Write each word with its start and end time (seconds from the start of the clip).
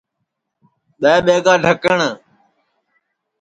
دؔے 1.01 1.13
ٻیگا 1.25 1.53
ڈھکٹؔ 1.63 2.01